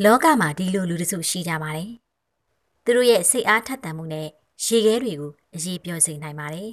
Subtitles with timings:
[0.00, 1.90] လောကမှာဒီလိုလူတစုရှိကြပါတယ်။
[2.84, 4.28] သူတို့ရဲ့စိတ်အားထက်သန်မှုနဲ့
[4.64, 6.70] ရေခဲတွေကိုအရေးပြောစေနိုင်ပါတယ်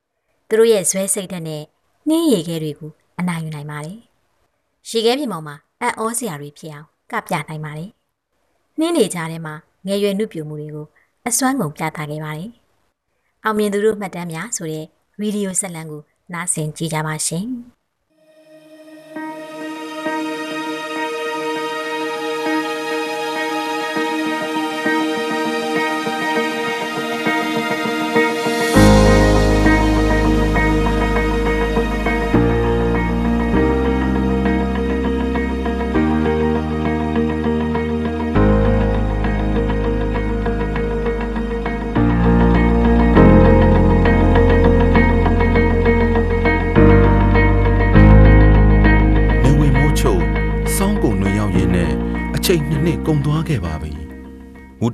[0.48, 1.62] ။သူတို့ရဲ့ဇွဲစိတ်ဓာတ်နဲ့
[2.08, 3.98] နှင်းရေခဲတွေကိုအနိုင်ယူနိုင်ပါတယ်။
[4.90, 7.90] ရေခဲပြင်ပေါ်မှာအံ့ဩစရာတွေဖြစ်အောင်ကပြနိုင်ပါတယ်။
[8.78, 9.54] နှင်းနေကြထဲမှာ
[9.86, 10.86] ငယ်ရွယ်နှုတ်ပြမှုတွေကို
[11.28, 12.50] အစွမ်းကုန်ပြသခဲ့ပါတယ်။
[13.44, 14.84] အောင်မြင်သူတို့မှတ်တမ်းများဆိုတဲ့
[15.20, 16.02] ဗီဒီယိုဆက်လံကို
[16.32, 17.46] နားဆင်ကြည့်ကြပါရှင်။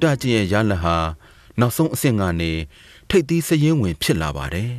[0.03, 0.97] တကျင်ရဲ့ရလဒ်ဟာ
[1.61, 2.53] နောက်ဆုံးအဆင့်ကနေ
[3.09, 4.73] ထိပ်သီးစရင်ဝင်ဖြစ်လာပါတယ်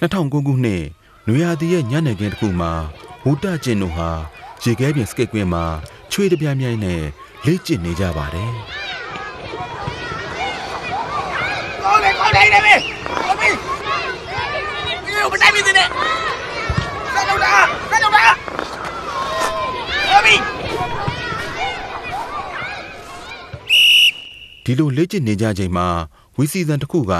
[0.00, 0.84] 2009ခုနှစ်
[1.26, 2.72] နွေရာသီရဲ့ညနေခင်းတစ်ခုမှာ
[3.24, 4.10] ဝုတကျင်တို့ဟာ
[4.64, 5.64] ရေခဲပြင်စကိတ်ကွင်းမှာ
[6.12, 7.02] ချွေးတပြားမြိုင်းနဲ့
[7.46, 8.50] လေ့ကျင့်နေကြပါတယ်
[11.82, 12.74] ကောင်းတယ်ကောင်းတယ်နေမေ
[13.24, 13.48] ဟုတ်ပြီ
[15.04, 15.88] ဒီကိုမတိုင်းမင်းနဲ့
[17.14, 17.54] ဆက်တော့တာ
[17.90, 18.24] ဆက်တော့တာ
[20.08, 20.51] ဟုတ်ပြီ
[24.64, 25.86] ဒီလိုလေ့ကျင့်နေကြချိန်မှာ
[26.36, 27.12] ဝီစီဇန်တစ်ခုက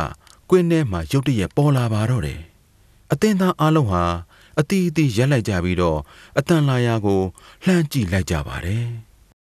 [0.51, 2.41] ကွင်းထဲမှာရုတ်တရက်ပေါ်လာပါတော့တယ်။
[3.12, 4.05] အသင်းသားအလုံးဟာ
[4.59, 5.98] အတီးအတီးရက်လိုက်ကြပြီးတော့
[6.39, 7.20] အတန်လာယာကို
[7.65, 8.87] လှမ်းကြည့်လိုက်ကြပါတယ်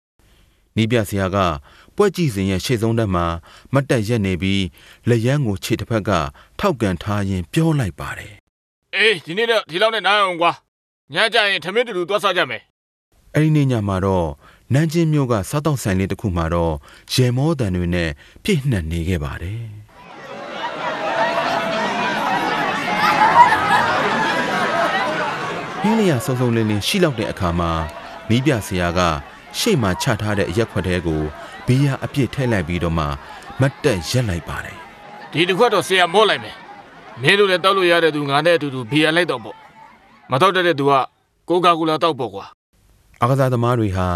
[0.77, 1.37] ။နီးပြဆရာက
[1.97, 3.27] ပွဲကြည့်စဉ်ရဲ့ရှေ့ဆုံးတက်မှာ
[3.73, 4.65] မတ်တက်ရက်နေပြီး
[5.09, 6.11] လက်ရန်ကိုခြေတစ်ဖက်က
[6.59, 8.35] ထောက်ကန်ထားရင်ပြောလိုက်ပါတယ်
[8.95, 10.53] အေးဒီနေ့တော့ဒီလောက်နဲ့နားအောင်ကွာ
[11.15, 12.63] ညကြရင်ထမင်းတူတူသွားစားကြမယ်။
[13.35, 14.29] အဲဒီနေ့ညမှာတော့
[14.75, 16.75] နန်းချင်းမျိုးကစားတော့ဆိုင်လေးတစ်ခုမှာတော့
[17.13, 18.11] ရေမောတန်တွေနဲ့
[18.43, 19.63] ပြည့်နှက်နေခဲ့ပါတယ်။
[25.81, 27.71] ဟင်းလျာစုံစုံလင်းလင်းရှိလောက်တဲ့အခါမှာ
[28.31, 29.01] နီးပြဆရာက
[29.59, 31.23] ရှေ့မှာချထားတဲ့အရက်ခွက်တဲကို
[31.67, 33.05] ဘီယာအပြစ်ထည့်လိုက်ပြီးတော့မှ
[33.61, 34.77] မတ်တက်ရက်လိုက်ပါတယ်
[35.33, 36.57] ဒီတစ်ခွက်တော့ဆရာမောလိုက်မယ်
[37.23, 39.57] မင်းတို့လည်းတောက်လို့ရတဲ့သူငါနဲ့အတူတူဘီယာလိုက်တော့ပေါ့
[40.31, 40.93] မတောက်တတ်တဲ့သူက
[41.49, 42.47] ကိုကာကိုလာတောက်ပေါ့ကွာ။
[43.23, 44.09] အကစားသမားတွေဟာ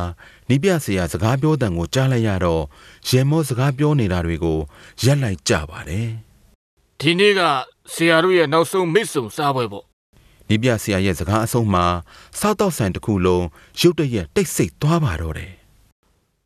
[0.50, 2.62] နီးပြဆရာစကားပြောတဲ့ကိုကြားလိုက်ရတော့
[3.08, 4.58] ရေမောစကားပြောနေတာတွေကို
[5.04, 6.08] ရက်လိုက်ကြပါတယ်
[7.00, 7.40] ဒီနေ့က
[7.92, 9.84] ဆရာတို့ရဲ့နောက်ဆုံးမိတ်ဆုံစားပွဲပေါ့။
[10.48, 11.84] နီးပြဆရာရဲ့စကားအဆုံးမှာ
[12.38, 13.46] စားတော့ဆိုင်တစ်ခုလုံး
[13.80, 15.52] ရုတ်တရက်တိတ်ဆိတ်သွားပါတော့တယ်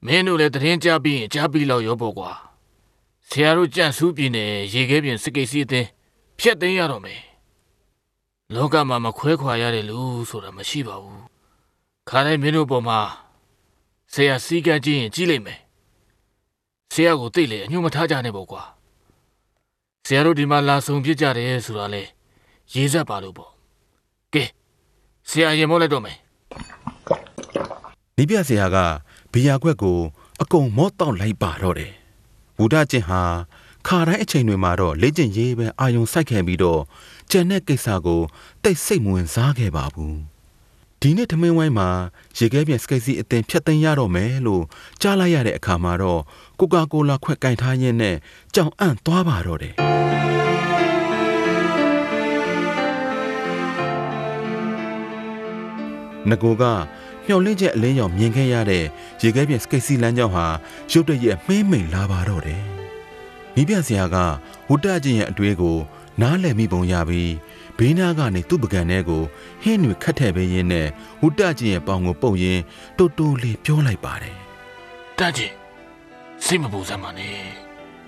[0.07, 2.31] မင်းတို့လည်းသတရင်ကြားပြီးရင်ကြားပြီးလောက်ရောပေါ့ကွာ
[3.29, 4.45] ဆရာတို့ကြန့်ဆူးပြင်းနေ
[4.75, 5.89] ရေခဲပြင်စကိတ်စီအသင်း
[6.39, 7.21] ဖြတ်သိမ်းရတော့မယ်
[8.55, 9.99] လောကမှာမခွဲခွာရတဲ့လူ
[10.31, 11.25] ဆိုတာမရှိပါဘူး
[12.09, 13.01] ခါတိုင်းမင်းတို့ပေါ်မှာ
[14.13, 15.61] ဆရာစီကံကြည့်ရင်ကြီးလိမ့်မယ်
[16.93, 18.63] ဆရာကိုသိလေအညှို့မထားကြနဲ့ပေါ့ကွာ
[20.07, 22.03] ဆရာတို့ဒီမှာလာဆုံပြစ်ကြတယ်ဆိုတာလေ
[22.73, 23.51] ရေးဆက်ပါလို့ပေါ့
[24.35, 24.45] ကဲ
[25.29, 26.17] ဆရာရင်မောလိုက်တော့မယ်။
[28.17, 28.77] နီးပြဆရာက
[29.33, 29.99] ဘီယာခွက်ကို
[30.43, 31.93] အကုန်မော့တောက်လိုက်ပါတော့တယ်။
[32.59, 33.23] ဝုဒကျင်ဟာ
[33.87, 36.81] ခါတိုင်းအချိန်တွေမှာတော့လေ့ကျင့်ရေးပဲအာယုံစိုက်ခဲ့ပြီးတော့
[37.31, 38.21] ကျန်တဲ့ကိစ္စကို
[38.63, 40.17] တိတ်ဆိတ်မဝင်စားခဲ့ပါဘူး။
[41.07, 41.89] ဒီနေ့ထမင်းဝိုင်းမှာ
[42.39, 44.65] ရေခဲပြင်စကိတ်စီအသင်ဖြတ်သိမ်းရတော့မယ်လို့
[45.01, 46.21] ကြားလိုက်ရတဲ့အခါမှာတော့
[46.61, 48.17] ကိုကာကိုလာခွက်ကင်ထားရင်းနဲ့
[48.55, 49.75] ကြောင်အံ့သွားပါတော့တယ်။
[56.31, 56.65] ငကိုက
[57.27, 58.85] မျော်လင့်ချက်အလင်းရောင်မြင်ခဲ့ရတဲ့
[59.23, 60.47] ရေခဲပြင်စကိတ်စီလမ်းကြောင်းဟာ
[60.93, 62.63] ရုတ်တရက်မှေးမိန်လာပါတော့တယ်။
[63.55, 64.17] နီးပြဆရာက
[64.69, 65.77] ဝုတ္တချင်းရဲ့အတွေးကို
[66.21, 67.33] နားလည်မိပုံရပြီး
[67.79, 69.23] ဘေးနားကနေသူ့ပကံထဲကို
[69.63, 70.87] ဟင်းတွေခတ်ထည့်ပေးရင်းနဲ့
[71.21, 72.63] ဝုတ္တချင်းရဲ့ပေါင်ကိုပုတ်ရင်း
[72.97, 74.37] တူတူလေးပြောလိုက်ပါတယ်
[75.19, 75.53] တန့်ချင်
[76.45, 77.37] စိတ်မပူစမ်းပါနဲ့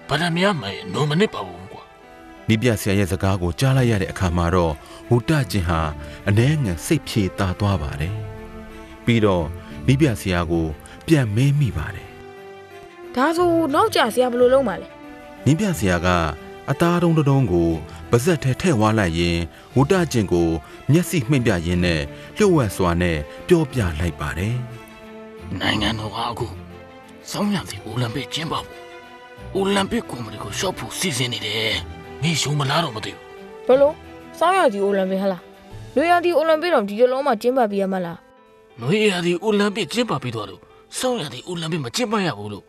[0.09, 1.83] ဗဒမြမယ်နိုမနစ်ပါဘူးကွာ။
[2.49, 4.75] နီးပြဆရာရဲ့စကားကိုကြားလိုက်ရတဲ့အခါမှာတော့
[5.11, 5.81] ဝုတ္တချင်းဟာ
[6.28, 8.15] အနှဲငယ်စိတ်ဖြေတာသွားပါတယ်။
[9.05, 9.44] ပြီးတော့
[9.87, 10.67] နီးပြဆရာကို
[11.06, 12.09] ပြန်မေးမိပါတယ်
[13.14, 14.88] ဒါဆိုနောက်ကြဆရာဘယ်လိုလုပ်မှာလဲ။
[15.47, 16.09] နီးပြဆရာက
[16.70, 17.70] အသားတုံးတုံးကို
[18.10, 19.38] ပါဇက်ထဲထည့်ဝါလိုက်ရင်
[19.74, 20.48] ဝုတ္တချင်းကို
[20.90, 22.00] မျက်စိမှိတ်ပြရင်းနဲ့
[22.36, 23.16] လျှို့ဝှက်စွာနဲ့
[23.48, 24.56] ပြောပြလိုက်ပါတယ်
[25.60, 26.46] နိုင်ငံတော်ကအခု
[27.30, 28.66] စောင်းရသည်အိုလံပစ်ကျင်းပဖို့
[29.54, 31.74] အိုလံပစ်ကွန်မတီကိုရှော့ဖို့စီစဉ်နေတယ်
[32.22, 33.92] မင်းရှုံးမလားတော့မသိဘူးဘယ်လို
[34.38, 35.42] စောင်းရကြီးအိုလံပစ်ဟလား
[35.94, 38.18] လူရတီအိုလံပစ်တော့ဒီလိုလုံးမှကျင်းပပြရမလား
[38.80, 40.60] နွေရာသည်အိုလံပစ်ကျင်းပပြီးသွားလို့
[40.98, 42.64] စောင်းရသည်အိုလံပစ်မကျင်းပရဘူးလို့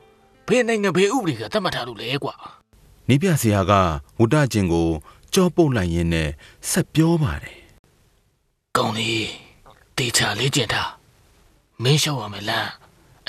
[0.48, 2.36] ဘယ်နိုင်ငံဘယ်ဥပဒေကသတ်မှတ်ထားလို့လဲကွာ။
[3.10, 3.74] နီးပြဆရာက
[4.20, 4.90] ဝုတ္တချင်းကို
[5.34, 6.30] ကြောပုတ်လိုက်ရင်းနဲ့
[6.70, 7.58] ဆက်ပြောပါတယ်
[8.78, 9.12] ကောင်းလေ
[9.98, 10.92] တေချာလေးကျင်ထား
[11.84, 12.68] မင်းရှောက်ရမယ်လား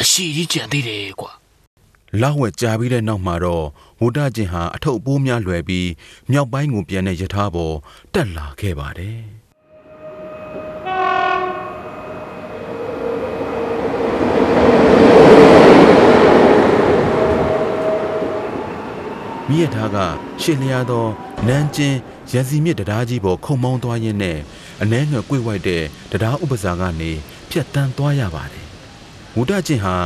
[0.00, 1.32] အရှိကြီးကြံသေးတယ်ကွာ
[2.20, 3.66] လောက်ဝက်ကြာပြီးတဲ့နောက်မှာတော့
[4.00, 5.88] ဝုဒ္ဒကျင်ဟာအထုပ်အပိုးများလွယ်ပြီး
[6.30, 7.74] မြောက်ပိုင်းကိုပြန်တဲ့ယထာပေါ်
[8.14, 9.37] တက်လာခဲ့ပါတယ်
[19.48, 19.96] မိရထားက
[20.42, 21.06] ရှစ်လျားသော
[21.46, 21.98] နန်းကျင်း
[22.32, 24.38] ရန်စီမြစ်တရားကြီးပေါ်ခုံမောင်းသွားရင်းနဲ့
[24.82, 27.12] အနှဲငယ်ကွေ့ဝိုက်တဲ့တရားဥပစာကနေ
[27.50, 28.66] ဖြတ်တန်းသွားရပါတယ်။
[29.36, 29.96] ဝုဒ္ဒကျင်ဟာ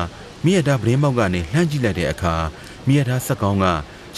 [0.45, 2.35] မိရထားပရင်းမောက်ကနေလှမ်းကြည့်လိုက်တဲ့အခါ
[2.87, 3.67] မိရထားဆက်ကောင်းက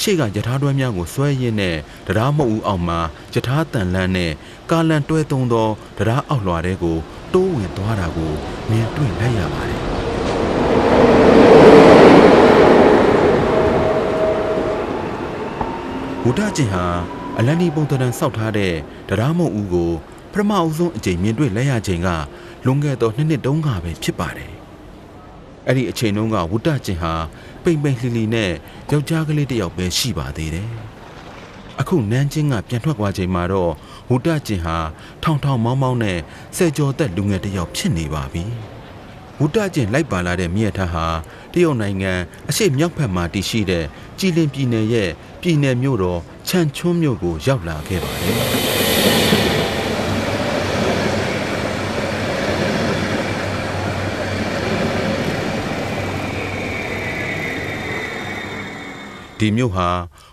[0.00, 3.00] ရှေ့ကယထာတွဲများကိုဆွဲရင်းနဲ့တရားမုတ်ဦးအောင်မှာ
[3.34, 4.32] ယထာတန်လန်းနဲ့
[4.70, 5.68] ကာလန်တွဲသုံးသော
[5.98, 6.98] တရားအောက်လွှာတဲ့ကို
[7.32, 8.32] တိုးဝင်သွားတာကို
[8.70, 9.83] မြင်တွေ့လိုက်ရပါတယ်
[16.26, 16.84] ဝုဒ္ဒကျင်ဟာ
[17.38, 18.74] အလန်ဒီပုံတရံစောက်ထားတဲ့
[19.08, 19.90] တရားမုတ်ဦးကို
[20.32, 22.08] ပထမအဦးဆုံးအကြိမ်မြင်တွေ့လိုက်ရချိန်က
[22.64, 24.52] လွန်ခဲ့သောနှစ်နှစ်တုန်းကပဲဖြစ်ပါတယ်
[25.66, 27.12] အဲ့ဒီအချိန်တုန်းကဝုဒ္ဒကျင်ဟာ
[27.62, 28.50] ပိန်ပိန်လှီလှီနဲ့
[28.90, 30.68] ယောက်ျားကလေးတစ်ယောက်ပဲရှိပါသေးတယ်
[31.80, 33.72] အခုနန်းချင်းကပြန်ထွက်သွားချိန်မှာတော့
[34.10, 34.76] ဝုဒ္ဒကျင်ဟာ
[35.22, 36.18] ထောင်ထောင်မောင်းမောင်းနဲ့
[36.56, 38.44] ဆယ်ကျော်သက်လူငယ်တစ်ယောက်ဖြစ်နေပါပြီ
[39.38, 41.06] ဝုဒ္ဒကျင်လိုက်ပါလာတဲ့မြည့်ထားဟာ
[41.54, 42.12] တရုတ်နိုင်ငံ
[42.50, 43.84] အရှေ့မြောက်ဘက်မှာတည်ရှိတဲ့
[44.18, 45.10] ကြည်လင်ပြည်နယ်ရဲ့
[45.40, 48.36] ပြည်နယ်မြို့တော်ချန်ချွန်းမြို့ကိုရောက်လာခဲ့ပါတယ်
[59.38, 59.88] ဒီမြို့ဟာ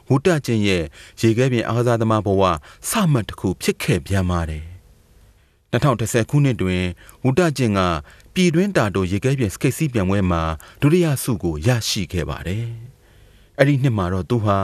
[0.08, 0.84] ဝုတ္တကျင်းရဲ့
[1.22, 2.42] ရေခဲပြင်အားကစားသမားဘဝ
[2.90, 4.64] စမှတ်တစ်ခုဖြစ်ခဲ့ပြန်ပါတယ်
[5.72, 6.84] 2010ခုနှစ်တွင်
[7.24, 7.82] ဝုတ္တကျင်းက
[8.34, 10.42] ပြည်တွင်းတာတိုရေခဲပြင်စကိတ်စီးပြိုင်ပွဲမှာ
[10.82, 12.68] ဒုတိယဆုကိုရရှိခဲ့ပါတယ်
[13.58, 14.58] အဲ့ဒီနှစ်မှာတော့သူဟာ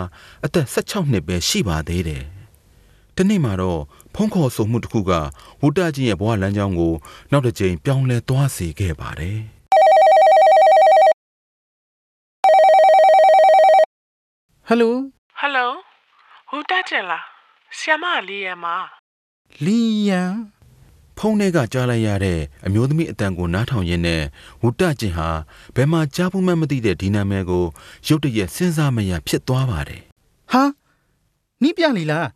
[0.46, 2.24] အသက်16နှစ်ပဲရှိပါသေးတယ်
[3.16, 3.82] တနေ့မှာတော့
[4.16, 5.12] ဖုံးခေါ်ဆိုမှုတစ်ခုက
[5.62, 6.94] ဝုတ္တကျင်းရဲ့ဘဝလမ်းကြောင်းကို
[7.32, 9.40] နောက်တစ်ကြိမ်ပြောင်းလဲသွားစေခဲ့ပါတယ်
[14.68, 14.96] ဟယ်လို
[15.40, 15.72] ဟယ်လို
[16.50, 17.24] ဟိုတက်ကျင်လား
[17.78, 18.66] ဆီယမလေးရမ
[19.66, 20.34] လီယန်
[21.18, 24.24] ဖုန်းထဲကကြားလိုက်ရတဲ့အမျိုးသမီးအတန်ကိုနားထောင်ရင်းနဲ့
[24.62, 25.30] ဝုတ္တကျင်ဟာ
[25.76, 27.66] ဘယ်မှာကြားဘူးမှမသိတဲ့ဒီနာမည်ကို
[28.08, 30.02] ရုတ်တရက်စဉ်းစားမရဖြစ်သွားပါတယ်
[30.52, 30.64] ဟာ
[31.64, 32.28] နီးပြလီလား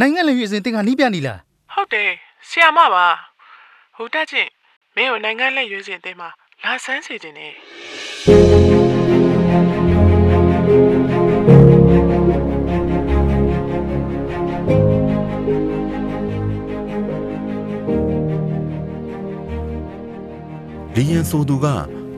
[0.00, 1.40] နိုင်ငံလေရွေးစင်တင်ကနီးပြလီလား
[1.72, 2.10] ဟုတ်တယ်
[2.48, 3.06] ဆီယမပါ
[3.96, 4.48] ဟိုတက်ကျင်
[4.94, 6.28] မင်းကိုနိုင်ငံလက်ရွေးစင်အတင်းမှာ
[6.62, 7.52] လာဆန်းစီခြင်းနဲ့။
[21.12, 21.66] ယန်ဆိုသူက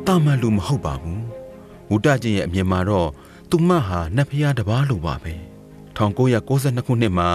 [0.06, 1.20] တာမန်လူမဟုတ်ပါဘူး။
[1.90, 3.08] ဝုတ္တကျင်ရဲ့အမြင်မှာတော့
[3.50, 5.34] သူမဟာနတ်ဖျားတစ်ပါးလိုပါပဲ။
[5.96, 7.30] 1992ခုနှစ်မှာ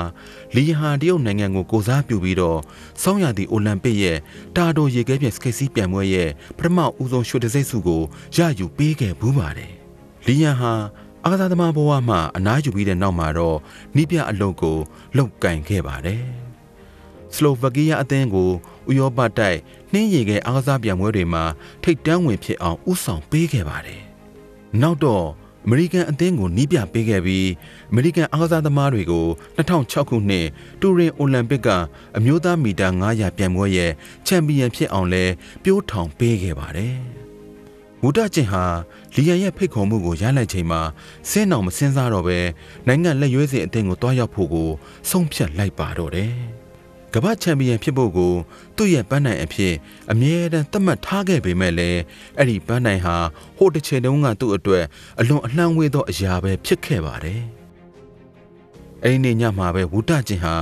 [0.56, 2.60] လီယန်ဟာတရုတ်နိုင်ငံကိုကိုစားပြုပြီးတော့
[3.02, 4.18] စောင်းရသည့်အိုလံပစ်ရဲ့
[4.56, 8.02] တာတိုရေခဲပြင်စကိတ်စီးပြိုင်ပွဲရဲ့ပထမဦးဆုံးရွှေတံဆိပ်ဆုကို
[8.36, 9.72] ရယူပေးခဲ့ဘူးပါတယ်။
[10.28, 10.74] လီယန်ဟာ
[11.26, 13.58] အာသာသမားဘဝမှာအနားယူပြီးတဲ့နောက်မှာတော့
[13.96, 14.78] နိပြအလုပ်ကို
[15.18, 16.24] လုပ်ကင်ခဲ့ပါတယ်။
[17.36, 18.50] စလိုဗကီးယားအသင်းကို
[18.90, 19.60] ဥရောပတိုက်
[19.92, 21.44] နှင်းရီခဲအားကစားပြိုင်ပွဲတွေမှာ
[21.84, 24.02] ထိပ်တန်းဝင်ဖြစ်အောင်ဥဆောင်ပေးခဲ့ပါတယ်။
[24.82, 25.26] နောက်တော့
[25.66, 27.48] အမေရိကန်အသင်းကိုနီးပြပေးခဲ့ပြီး
[27.92, 29.28] အမေရိကန်အားကစားသမားတွေကို
[29.58, 30.48] 2006ခုနှစ်
[30.82, 31.68] တူရင်အိုလံပစ်က
[32.18, 33.92] အမျိုးသားမီတာ900ပြိုင်ပွဲရဲ့
[34.28, 35.24] ချန်ပီယံဖြစ်အောင်လဲ
[35.64, 36.96] ပြိုးထောင်ပေးခဲ့ပါတယ်။
[38.04, 38.64] ဝုဒ္ဒကျင်ဟာ
[39.16, 40.82] လီယန်ရဲ့ဖိတ်ခေါ်မှုကိုရလိုက်ချိန်မှာ
[41.30, 42.40] စင်းအောင်မစင်းစားတော့ပဲ
[42.88, 44.70] နိုင်ငံလက်ရွေးစင်အသင်းကိုတွားရောက်ဖို့ကို
[45.10, 46.34] ဆုံးဖြတ်လိုက်ပါတော့တယ်။
[47.14, 48.34] ကမ္ဘာချန်ပီယံဖြစ်ဖို့ကို
[48.78, 49.74] သူ့ရဲ့ပန်းနိုင်အဖြစ်
[50.12, 52.02] အမြဲတမ်းသတ်မှတ်ထားခဲ့ပေမဲ့လည်း
[52.38, 53.18] အဲ့ဒီပန်းနိုင်ဟာ
[53.58, 54.84] ဟိုတစ်ချိန်တုန်းကသူ့အတွက်
[55.20, 57.42] အလွန်အလှမ်းဝေးသောအရာပဲဖြစ်ခဲ့ပါတယ်။
[59.04, 60.56] အဲ့ဒီနေ့ညမှာပဲဝုဒ္ဒကျင်ဟာ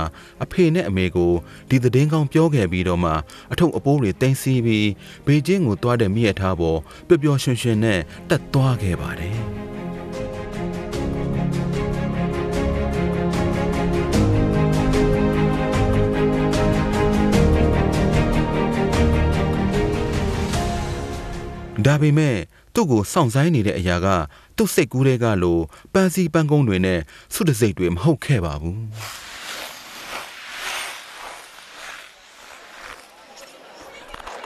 [0.44, 1.32] အဖေနဲ့အမေကို
[1.68, 3.12] ဒီသတင်းကောင်းပြောခဲ့ပြီးတော့မှ
[3.52, 4.88] အထုပ်အပိုးတွေတင်စီပြီး
[5.26, 6.78] ဘေကျင်းကိုသွားတဲ့မိရထားပေါ်
[7.08, 9.38] ပျော်ပျော်ရွှင်ရွှင်နဲ့တက်သွားခဲ့ပါတယ်။
[21.88, 22.36] ဒါပေမဲ့
[22.74, 24.06] သူ့ကိုစောင့်ဆိုင်နေတဲ့အရာက
[24.56, 25.58] သူ့စိတ်ကူးတွေကလို
[25.92, 27.00] ပန်းစည်းပန်းကုန်းတွေနဲ့
[27.34, 28.78] ဆုတစိတ်တွေမဟုတ်ခဲ့ပါဘူး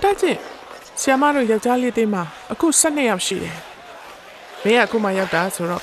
[0.03, 0.39] တက်ကျင်
[1.01, 2.23] ဆီယမတို့ယောက်ျားလေးအတင်းမှာ
[2.53, 3.57] အခု12ယောက်ရှိတယ်
[4.63, 5.83] မင်းကအခုမှရောက်တာဆိုတော့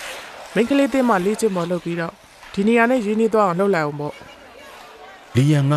[0.54, 2.14] မိန်းကလေးအတင်းမှာလေးချင်မော်လုပ်ပြီးတော့
[2.54, 4.14] ဒီနေရာနဲ့ရင်းနှီးသွားအောင်လုပ်လိုက်အောင်ပေါ့
[5.36, 5.76] လီယန်က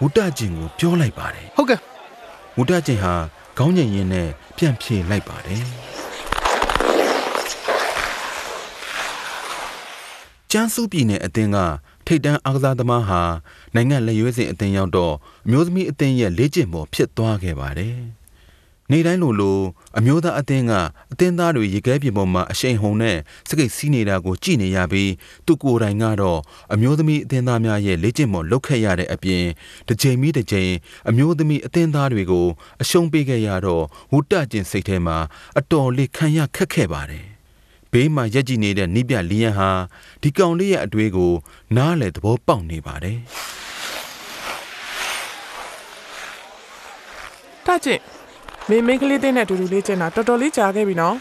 [0.00, 1.80] ဝုဒ္ဒကျင်ကိုပြောလိုက်ပါတယ်ဟုတ်ကဲ့
[2.56, 3.14] ဝုဒ္ဒကျင်ဟာ
[3.60, 5.64] ခေါင်းငင်ရင်းနဲ့ပြန်ဖြေလိုက်ပါတယ်
[10.50, 11.58] ကျန်းစုပြည်နယ်အသင်းက
[12.06, 13.22] ထိတ်တန်းအားကစားသမားဟာ
[13.74, 15.14] နိုင်ငံလက်ရွေးစင်အသင်းရောက်တော့
[15.46, 18.17] အမျိုးသမီးအသင်းရဲ့လေ့ကျင့်ပေါ်ဖြစ်သွားခဲ့ပါတယ်
[18.92, 19.58] နေတိုင်းလိုလို
[19.98, 20.72] အမျိုးသားအသင်းက
[21.12, 23.16] အသင်းသားတွေရေခဲပြင်ပေါ်မှာအရှိန်ဟုန်နဲ့
[23.48, 25.12] စကိတ်စီးနေတာကိုကြည့်နေရပြီး
[25.46, 26.40] သူကိုယ်တိုင်ကတော့
[26.72, 29.44] အမျိုးသမီးအသင်းသားများရဲ့လေ့ကျင့်မှုလုပ်ခဲ့ရတဲ့အပြင်
[29.88, 30.72] တစ်ချိန်ပြီးတစ်ချိန်
[31.08, 32.46] အမျိုးသမီးအသင်းသားတွေကို
[32.82, 35.18] အရှုံးပေးခဲ့ရတော့ဝုတကျင်စိတ်ထဲမှာ
[35.58, 37.26] အတော်လေးခံရခက်ခဲ့ပါတယ်
[37.92, 39.70] ဘေးမှာရက်ကြည့်နေတဲ့နိပြလီယန်ဟာ
[40.22, 41.32] ဒီကောင်လေးရဲ့အတွေ့ကို
[41.76, 43.18] နားလေသဘောပေါက်နေပါတယ်
[47.66, 48.17] တကျင့်
[48.68, 51.16] မင်းမိန်းကလေးတင်းနဲ့အတူတူလေးကျင်တာတော်တော်လေးကြာခဲ့ပြီနော်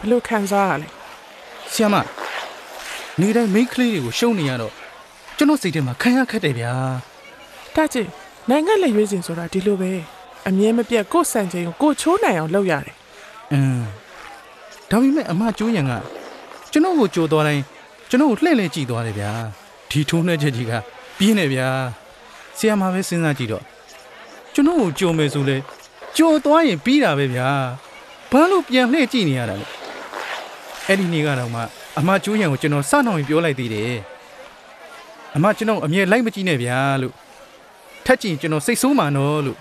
[0.00, 0.88] ဘလို့ခံစားရလဲ
[1.72, 1.94] ဆီယမ
[3.20, 4.72] နေတိုင်းမိန်းကလေးတွေကိုရှုံးနေရတော့
[5.36, 6.72] ကျွန်တော်စိတ်ထဲမှာခံရခက်တယ်ဗျာ
[7.74, 8.08] တကျင့်
[8.48, 9.92] နိုင်ငံလက်ရွေးစင်ဆိုတာဒီလိုပဲ
[10.48, 12.94] အမြဲမပြတ်ကိုယ်ဆန်ချိန်ကိုကိုယ်ချိုးနိုင်အောင်လုပ်ရတယ်
[13.52, 13.84] အင်း
[14.90, 15.92] ဒါပေမဲ့အမကျိုးရံက
[16.72, 17.62] ကျွန်တော်ကိုကြိုသွားတိုင်း
[18.10, 19.30] ကျွန်တော်ကိုလှည့်လည်ကြည့်သွားတယ်ဗျာ
[19.90, 20.72] ဒီထုံးနှဲချက်ကြီးက
[21.18, 21.68] ပြင်းနေဗျာ
[22.58, 23.64] ဆီယမပဲစဉ်းစားကြည့်တော့
[24.54, 25.56] ကျွန်တော်ကိုကြိုမယ်ဆိုလဲ
[26.16, 27.48] ကြိုသွားရင်ပြီးတာပဲဗျာ
[28.30, 29.66] ဘာလို့ပြန်လှည့်ကြည့်နေရတာလဲ
[30.86, 31.60] အဲ့ဒီနေ့ကတော့မှ
[31.98, 33.94] အမကျိုးရံကိုကျွန်တော်စနှောင်ရင်ပြောလိုက်သေးတယ်
[35.36, 37.14] အမကျွန်တော်အမြဲလိုက်မကြည့်နဲ့ဗျာလို့
[38.04, 39.58] ထက်ကြည့်ရင်ကျွန်တော်စိတ်ဆိုးမှာနော်လို့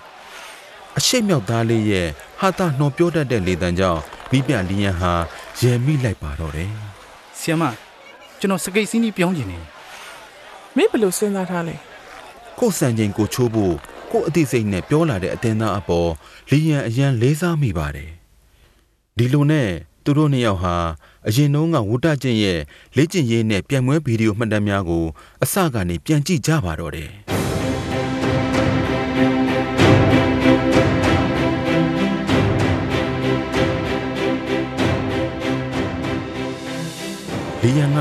[0.98, 2.08] အရှိတ်မြောက်သားလေးရဲ့
[2.40, 4.02] ဟာတာနှော်ပြောတတ်တဲ့လေတံကြောင့်
[4.32, 5.12] မိပြလီယန်ဟာ
[5.62, 6.72] ရဲမိလိုက်ပါတော့တယ်
[7.40, 7.64] ဆီယမ
[8.40, 9.60] ကျွန်တော်စကိတ်စီးနီးပြောင်းကျင်နေ
[10.76, 11.76] မင်းဘလို့စဉ်းစားထားလဲ
[12.60, 13.76] ကိုယ်စံချိန်ကိုချိုးဖို့
[14.12, 16.10] ကိုယ်အသိစိတ်နဲ့ပြောလာတဲ့အတင်းသားအပေါ်
[16.50, 18.12] လီယန်အရန်လေးစားမိပါတယ်
[19.18, 19.70] ဒီလိုနဲ့
[20.04, 20.76] သူတို့နှစ်ယောက်ဟာ
[21.28, 22.60] အရင်တုန်းကဝုတကျင့်ရဲ့
[22.96, 25.06] လေ့ကျင့်ရေးနဲ့ပြန်မွဲဗီဒီယိုမှတ်တမ်းများကို
[25.44, 27.12] အစကနေပြန်ကြည့်ကြပါတော့တယ်
[37.64, 38.00] လီယန်က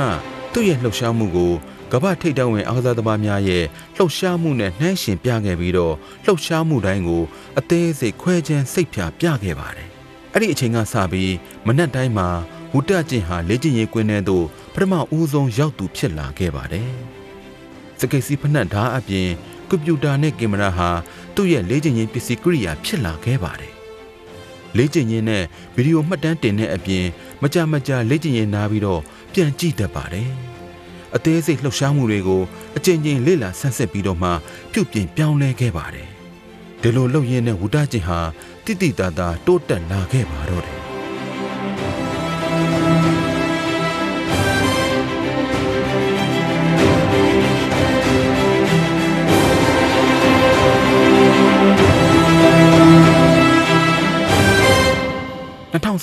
[0.53, 1.53] သူ့ရဲ့လှုပ်ရှားမှုကို
[1.93, 3.65] ကမ္ဘာထိပ်တန်းဝင်အားကစားသမားများရဲ့
[3.97, 7.23] လှုပ်ရှားမှုနဲ့နှိုင်းယှဉ်ပြခဲ့ပြီးတော့လှုပ်ရှားမှုတိုင်းကို
[7.59, 9.89] အသေးစိတ်ခွဲခြမ်းစိတ်ဖြာပြခဲ့ပါတယ်။
[10.33, 11.35] အဲ့ဒီအချိန်ကစပြီး
[11.67, 12.29] မနက်တိုင်းမှာ
[12.73, 16.91] ဝုတကျင်ဟာလေ့ကျင့်ရေးကွင်းထဲသို့ပထမဦးဆုံးရောက်သူဖြစ်လာခဲ့ပါတယ်။
[18.01, 19.29] စကိတ်စီဖနက်ဓာတ်အပြင်
[19.69, 20.91] ကွန်ပျူတာနဲ့ကင်မရာဟာ
[21.35, 23.73] သူ့ရဲ့လေ့ကျင့်ရေးပစ္စည်းကိရိယာဖြစ်လာခဲ့ပါတယ်။
[24.77, 25.43] လေ့ကျင့်ရေးနဲ့
[25.75, 27.05] ဗီဒီယိုမှတ်တမ်းတင်တဲ့အပြင်
[27.43, 29.03] မကြမကြလေ့ကျင့်ရေးနားပြီးတော့
[29.33, 30.31] ပြန်ကြည့်တတ်ပါတယ်။
[31.17, 32.43] အသေးစိတ်လှုပ်ရှားမှုတွေကို
[32.77, 34.31] အကြိမ်ကြိမ်လေ့လာဆန်းစစ်ပြီးတော့မှ
[34.73, 36.09] ပြုပြင်ပြောင်းလဲခဲ့ပါတယ်။
[36.83, 38.21] ဒီလိုလှုပ်ရင်းနဲ့ဝုဒကျင်ဟာ
[38.65, 40.88] တိတိတသာတိုးတက်လာခဲ့ပါတော့တယ်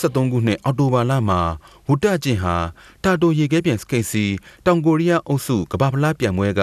[0.03, 1.39] 2013ခုနှစ်အောက်တိုဘာလမှာ
[1.87, 2.55] ဝုတကျင်ဟာ
[3.03, 4.25] တာတိုရေခဲပြန်စကိတ်စီ
[4.65, 6.61] တောင်ကိုရီးယားအုပ်စု ကမ္ဘာဖလားပြန်ပွဲက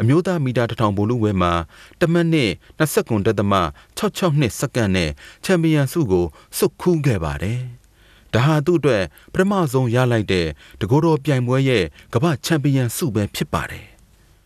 [0.00, 1.52] အမျိုးသား မီတာတစ်ထောင်ဘိုလ်လုပွဲမှာ
[2.00, 3.52] တမတ်နှစ် 29တက်သမ
[3.98, 5.10] 66နှစ်စက္ကန့်နဲ့
[5.44, 6.26] ချန်ပီယံဆုကို
[6.56, 7.60] စွတ်ခူးခဲ့ပါတယ်။
[8.34, 10.46] ဒါဟာ သူ့အတွက် ပထမဆုံးရလိုက်တဲ့
[10.80, 13.86] တကိုယ်တော်ပြိုင်ပွဲရဲ့ ကမ္ဘာချန်ပီယံဆုပဲ ဖြစ်ပါတယ်။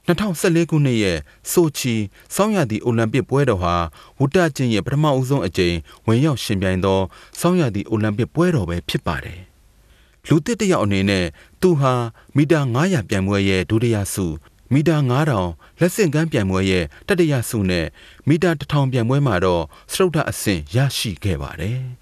[0.08, 1.18] 2014ခုနှစ်ရဲ့
[1.52, 1.94] ဆိုချီ
[2.34, 3.74] စောင်းရသည့်အိုလံပစ်ပွဲတော်ဟာ
[4.18, 7.00] ဝုတကျင်းရဲ့ပထမအဦးဆုံးအကြိမ်ဝင်ရောက်ရှင်ပြိုင်သော
[7.40, 9.40] စောင်းရသည့်အိုလံပစ်ပွဲတော်ပဲဖြစ်ပါတယ်။
[10.28, 11.26] လူတစ်တစ်ယောက်အနေနဲ့
[11.60, 11.92] သူဟာ
[12.36, 14.26] မီတာ900ပြိုင်ပွဲရဲ့ဒုတိယဆု
[14.72, 14.96] မီတာ
[15.40, 17.86] 9000လက်ဆင့်ကမ်းပြိုင်ပွဲရဲ့တတိယဆုနဲ့
[18.28, 19.62] မီတာ1000ပြိုင်ပွဲမှာတော့
[19.92, 21.80] စတုဒ္ဓအဆင့်ရရှိခဲ့ပါတယ်။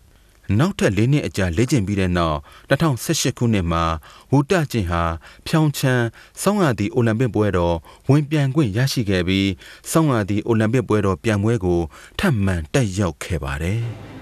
[0.59, 2.39] နောက်ထပ်၄နှစ်အကြာလေ့ကျင့်ပြီးတဲ့နောက်
[2.71, 3.85] 2018ခုနှစ်မှာ
[4.31, 5.03] ဝူတကျင်ဟာ
[5.47, 6.07] ဖြောင်းချမ်း
[6.43, 7.77] စောင်းရသည့်အိုလံပစ်ပွဲတော်
[8.09, 9.49] ဝင်ပြန်ခွင့်ရရှိခဲ့ပြီး
[9.91, 11.81] စောင်းရသည့်အိုလံပစ်ပွဲတော်ပြန်ပွဲကို
[12.19, 13.83] ထပ်မံတက်ရောက်ခဲ့ပါတယ်။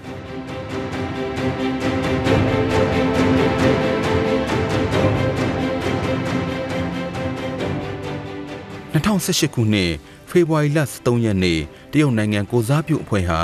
[8.94, 9.92] 2018ခုနှစ်
[10.30, 11.60] ဖေဖော်ဝါရီလ3ရက်နေ့
[11.92, 13.40] တရုတ်နိုင်ငံကိုစားပြုအဖွဲ့ဟာ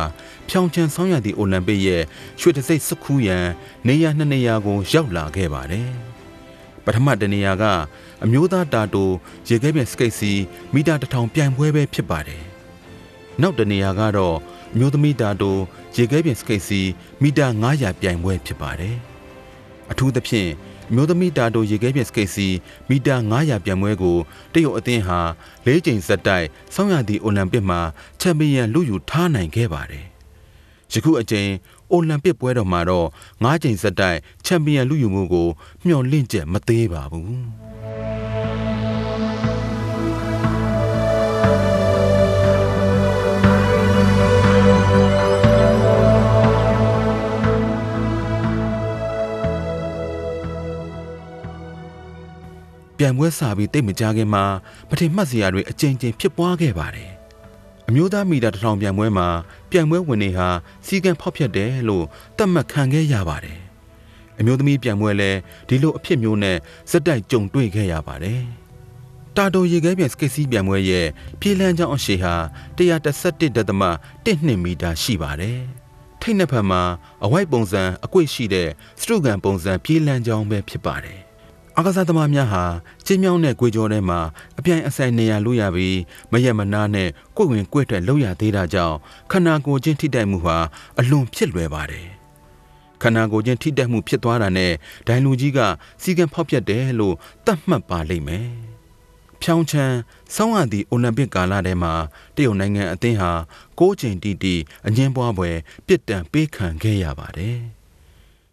[0.50, 2.02] ဖြောင်းချန်ဆောင်းရသည့်အိုလံပစ်ရဲ့
[2.40, 3.46] ရွှေတံဆိပ်စက္ကူးရန်
[3.88, 5.90] နေရာနှစ်နေရာကိုရောက်လာခဲ့ပါတယ်။
[6.84, 7.64] ပထမတနေရာက
[8.24, 9.10] အမျိုးသားတာတို
[9.48, 10.32] ရေခဲပြင်စကိတ်စီ
[10.74, 12.42] မီတာတစ်ထောင်ပြိုင်ပွဲပဲဖြစ်ပါတယ်။
[13.40, 14.36] နောက်တနေရာကတော့
[14.74, 15.56] အမျိုးသမီးတာတို
[15.96, 16.80] ရေခဲပြင်စကိတ်စီ
[17.22, 18.96] မီတာ900ပြိုင်ပွဲဖြစ်ပါတယ်။
[19.90, 20.50] အထူးသဖြင့်
[20.90, 22.48] အမျိုးသမီးတာတိုရေခဲပြင်စကိတ်စီ
[22.88, 24.18] မီတာ900ပြိုင်ပွဲကို
[24.52, 25.20] တရုတ်အသင်းဟာ
[25.66, 27.80] ၄ချိန်ဆက်တိုက်ဆောင်းရသည့်အိုလံပစ်မှာ
[28.20, 30.06] ချန်ပီယံလူယူထားနိုင်ခဲ့ပါတယ်။
[30.92, 31.50] ယခုအချိန်
[31.92, 33.06] အိုလံပစ်ပွဲတော်မှာတော့
[33.44, 35.48] ၅ချိန်ဆက်တိုက်ချန်ပီယံလူယူမှုကို
[35.84, 37.40] မျှော်လင့်ချက်မသေးပါဘူး။
[53.02, 54.44] ပြန်ပွဲစာပြီးတိတ်မကြခင်မှာ
[54.88, 57.19] ပထင်မှတ်စရာတွေအကြိမ်ကြိမ်ဖြစ်ပွားခဲ့ပါတယ်
[57.90, 59.28] အမျိုးသားမီတာတစ်ထောင်ပြိုင်ပွဲမှာ
[59.70, 60.48] ပြိုင်ပွဲဝင်နေဟာ
[60.86, 62.04] စီကံဖောက်ဖျက်တယ်လို့
[62.36, 63.58] သတ်မှတ်ခံခဲ့ရပါတယ်။
[64.38, 66.56] အမျိုးသမီးပြိုင်ပွဲလည်းဒီလိုအဖြစ်မျိုးနဲ့
[66.90, 68.40] စက်တိုက်ကြုံတွေ့ခဲ့ရပါတယ်။
[69.36, 71.06] တာတိုရေခဲပြန်စကိတ်စီးပြိုင်ပွဲရဲ့
[71.40, 72.34] ပြေးလန်းချောင်းအရှိဟာ
[72.78, 75.58] 131.12မီတာရှိပါတယ်။
[76.20, 76.82] ထိတ်နှစ်ဖက်မှာ
[77.24, 78.68] အဝိုက်ပုံစံအကွေ့ရှိတဲ့
[79.00, 81.19] စတုကန်ပုံစံပြေးလန်းချောင်းပဲဖြစ်ပါတယ်။
[81.80, 82.64] အကစားသမားများဟာ
[83.06, 84.20] ကျင်းမြောင်းတဲ့ကြွေကြောထဲမှာ
[84.58, 85.98] အပြိုင်အဆိုင်နေရလို့ရပြီး
[86.32, 88.96] မရက်မနာနဲ့ကိုယ်ဝင်ကိုယ်ထွက်လောက်ရသေးတာကြောင့်
[89.30, 90.56] ခန္ဓာကိုယ်ချင်းထိတိုက်မှုဟာ
[90.98, 92.06] အလွန်ဖြစ်လွယ်ပါတယ်
[93.02, 94.72] ခန္ဓာကိုယ်ချင်းထိတက်မှုဖြစ်သွားတာနဲ့
[95.06, 95.58] ဒိုင်လူကြီးက
[96.02, 97.14] စီကံဖောက်ပြတ်တယ်လို့
[97.46, 98.46] သတ်မှတ်ပါလိမ့်မယ်။
[99.42, 99.96] ဖြောင်းချမ်း
[100.34, 101.92] ဆောင်းရသည့်အိုလံပစ်ကာလထဲမှာ
[102.36, 103.32] တရုတ်နိုင်ငံအသင်းဟာ
[103.78, 104.54] ၉ချိန်တီတီ
[104.86, 105.50] အငင်းပွားပွဲ
[105.86, 107.60] ပြစ်ဒဏ်ပေးခံခဲ့ရပါတယ်။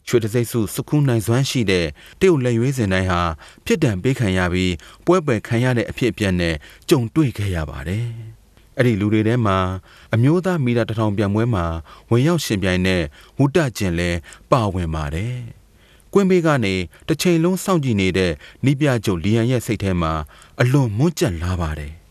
[0.08, 1.86] ရွှေတစိမ့်စုစကူးနိုင်စွမ်းရှိတဲ့
[2.20, 3.22] တရုတ်လက်ရွေးစင်တိုင်းဟာ
[3.66, 4.74] ပြစ်ဒဏ်ပေးခံရပြီး
[5.06, 6.56] ပွဲပယ်ခံရတဲ့အဖြစ်အပျက်နဲ့
[6.90, 8.08] ကြုံတွေ့ခဲ့ရပါတယ်။
[8.78, 9.58] အဲ့ဒီလူတွေထဲမှာ
[10.14, 11.66] အမျိုးသားမီတာတထောင်ပြိုင်ပွဲမှာ
[12.10, 13.02] ဝင်ရောက်ရှင်ပြိုင်တဲ့
[13.38, 14.10] ဝုတ္တကျင်လဲ
[14.52, 15.36] ပါဝင်ပါတယ်။
[16.14, 16.76] ကွင်းဘေးကနေ
[17.08, 18.32] တစ်ချိန်လုံးစောင့်ကြည့်နေတဲ့
[18.66, 20.14] နိပြကျုပ်လီယန်ရဲ့စိတ်ထဲမှာ
[20.62, 21.94] အလွန်မွန်းကျက်လာပါတယ်။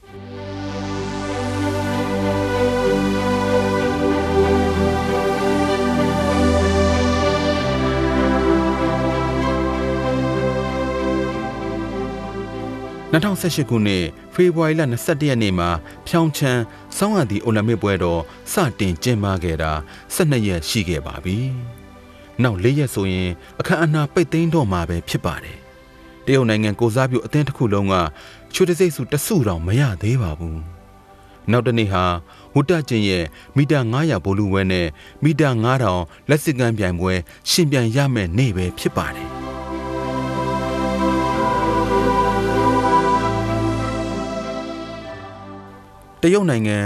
[13.13, 15.69] 2018ခုနှစ်ဖေဖော်ဝါရီလ22ရက်နေ့မှာ
[16.07, 16.63] ဖြောင်းချမ်း
[16.97, 18.21] စောင်းရသည့်အိုလံပစ်ပွဲတော်
[18.53, 19.73] စတင်ကျင်းပခဲ့တာ
[20.15, 21.37] 12ရက်ရှိခဲ့ပါပြီ။
[22.43, 25.59] နောက်၄ရက်ဆိုရင်အခမ်းအနားပိတ်သိမ်းတော့မှာပဲဖြစ်ပါတယ်။
[26.27, 27.95] တရုတ်နိုင်ငံကိုစားပြုအသင်းတစ်ခုလုံးက
[28.55, 30.59] ချွေတစိမ့်စုတစုတောင်မရသေးပါဘူး။
[31.51, 32.05] နောက်တနေ့ဟာ
[32.55, 33.25] ဝုတ္တကျင်ရဲ့
[33.57, 34.87] မီတာ900ဘိုလူဝဲနဲ့
[35.25, 35.49] မီတာ
[35.91, 37.13] 9000လက်စစ်ကမ်းပြိုင်ပွဲ
[37.51, 39.31] ရှင်ပြိုင်ရမယ့်နေ့ပဲဖြစ်ပါတယ်။
[46.35, 46.79] ရုတ်နိုင်ငံ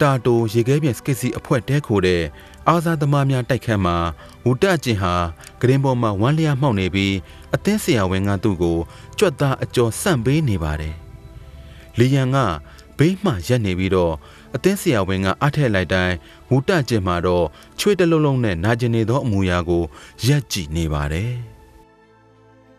[0.00, 2.22] တာတိုရေခဲပြင်စကစ်စီအဖွဲ့တဲခိုတဲ့
[2.68, 3.96] အာဇာသမားများတိုက်ခန်းမှာ
[4.44, 5.14] ဝူတကျင်ဟာ
[5.60, 7.14] ဂရင်ပေါ်မှာဝမ်းလျားမှောက်နေပြီး
[7.54, 8.78] အသင်းဆရာဝန်ကသူ့ကို
[9.18, 10.96] ကြွက်သားအကျော်ဆန့်ပေးနေပါတယ်။
[11.98, 12.36] လီယန်က
[12.98, 14.14] ဘေးမှရက်နေပြီးတော့
[14.54, 16.14] အသင်းဆရာဝန်ကအားထည့်လိုက်တိုင်း
[16.50, 17.46] ဝူတကျင်မှာတော့
[17.78, 19.82] ချွေးတလုံးလုံးနဲ့နာကျင်နေသောအမူအရာကို
[20.26, 21.32] ရက်ကြည့်နေပါတယ်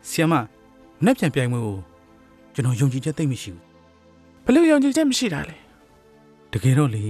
[0.10, 0.34] ဆီယမ
[1.04, 1.78] နှက်ပြန်ပြိုင်ပွဲကို
[2.54, 3.62] ကျွန်တော်ယုံကြည်ချက်သိမ့်မရှိဘူး
[4.46, 5.56] ဘလို့ယုံကြည်ချက်မရှိတာလဲ
[6.52, 7.04] တကယ်တော့လေ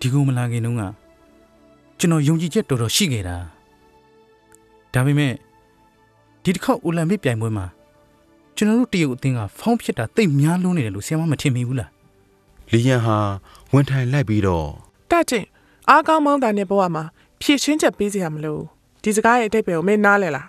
[0.00, 0.82] ဒီကုမလာခင်တုန်းက
[1.98, 3.36] ကျွန်တော်ယုံကြည်ချက်တော်တော်ရှိခဲ့တာ
[4.92, 5.32] ဒါပေမဲ့
[6.42, 7.66] ဒီတစ်ခေါက်အိုလံပစ်ပြိုင်ပွဲမှာ
[8.56, 11.90] ကျွန်တော်တို့တရုတ်အသင်းကဖောင်းဖြစ်တာတိတ်များလွန်းနေတယ်လို့ဆီယမမထင်မိဘူးလား။
[12.72, 13.16] လီယန်ဟာ
[13.72, 14.66] ဝန်ထိုင်လိုက်ပြီးတော့
[15.10, 15.46] တတ်ချင်း
[15.88, 17.04] အားကောင်းမောင်းတာနဲ့ဘဝမှာ
[17.40, 18.64] ဖြည့်ရှင်းချက်ပေးစရာမလိုဘူး
[19.02, 20.48] ဒီစကားရဲ့အတိတ်ပဲကိုမင်းနားလဲလား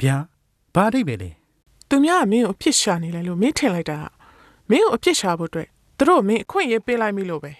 [0.00, 0.16] ဗျာ
[0.74, 1.30] ဘာအဓိပ္ပာယ်လဲ
[1.88, 4.04] သူများကမင်းကိုအဖြစ်ရှာနေလဲလို့မင်းထင်လိုက်တာက
[4.70, 5.68] မင်းကိုအဖြစ်ရှာဖို့အတွက်
[6.02, 7.52] သူတို့မင်းအခွင့်အရေးပေးလိုက်ပြီလို့ပဲ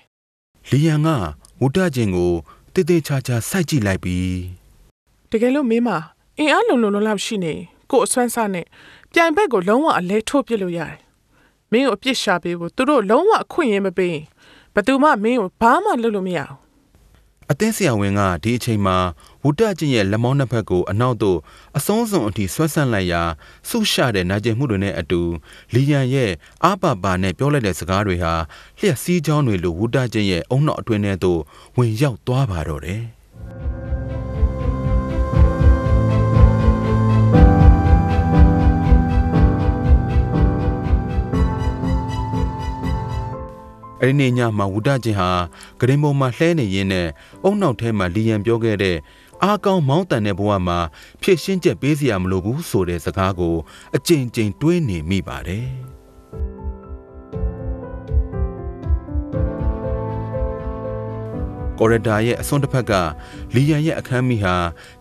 [0.70, 1.09] လီယန်က
[1.61, 2.33] ဝုတကျင်ကို
[2.74, 4.37] တေးသေးချာချာစိုက်ကြည့်လိုက်ပြီး
[5.31, 5.90] တကယ်လို့မင်းမ
[6.38, 7.53] အင်အားလုံလုံလောက်ရှိနေ
[7.90, 8.66] ကို့အဆွမ်းစားနဲ့
[9.12, 10.94] ပြိုင်ဘက်ကိုလုံးဝအလဲထိုးပစ်လို့ရတယ်
[11.72, 14.24] မင်းကိုအပြစ်ရှာပေးဖို့သူတို့လုံးဝအခွင့်အရေးမပေးရင်
[14.74, 16.57] ဘယ်သူမှမင်းကိုဘာမှလုပ်လို့မရဘူး
[17.50, 18.96] အသင်းဆရာဝန်ကဒီအချိန်မှာ
[19.44, 21.38] ဝုတကျင်ရဲ့လက်မောင်းနှစ်ဖက်ကိုအနောက်သို့
[21.79, 23.22] အဆုံးစွန်အထိဆွဲဆန့်လိုက်ရာ
[23.68, 25.20] ဆုရှတဲ့နာကျင်မှုတွေနဲ့အတူ
[25.74, 26.31] လီယန်ရဲ့
[26.64, 28.35] အာပါပါနဲ့ပြောလိုက်တဲ့စကားတွေဟာ
[28.79, 31.40] လျှက်စီးချောင်းတွေလိုဝုတကျင်ရဲ့အုံနောက်အတွင်းထဲသို့
[31.76, 33.03] ဝင်ရောက်သွားပါတော့တယ်
[44.03, 45.31] အဲ့ဒီနေ့ညမှာဝုဒကျင်ဟာ
[45.81, 47.09] ဂရင်ပေါ်မှာလှဲနေရင်းနဲ့
[47.44, 48.96] အုံနောက်ထဲမှာလီယန်ပြောခဲ့တဲ့
[49.44, 50.79] အားကောင်းမောင်းတန်တဲ့ဘဝမှာ
[51.22, 53.57] ဖြည့်ရှင်းချက်ပေးစရာမလိုဘူးဆိုတဲ့စကားကို
[53.96, 55.68] အကြိမ်ကြိမ်တွေးနေမိပါတယ်
[61.79, 62.92] ကော်ရဒါရဲ့အစွန်းတစ်ဖက်က
[63.55, 64.57] လီယန်ရဲ့အခန်းမီဟာ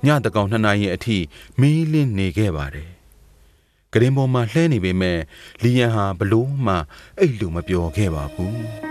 [0.05, 1.17] ညတကောင်နှစ်နာရီအထိ
[1.59, 2.89] မီးလင်းနေခဲ့ပါတယ်။
[3.93, 5.19] ဂရင်ပေါ်မှာလှဲနေပေမဲ့
[5.63, 6.75] လီယန်ဟာဘလို့မှ
[7.17, 8.57] အဲ့လိုမပြောခဲ့ပါဘူး။